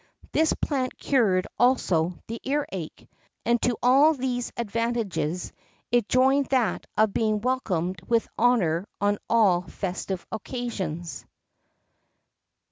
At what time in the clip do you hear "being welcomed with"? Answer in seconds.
7.13-8.27